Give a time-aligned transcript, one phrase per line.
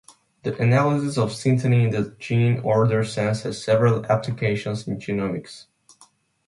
[0.41, 5.67] The analysis of synteny in the gene order sense has several applications in genomics.